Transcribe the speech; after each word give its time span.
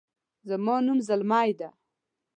زما 0.49 0.75
نوم 0.85 0.99
زلمۍ 1.07 1.49
ده 1.59 1.69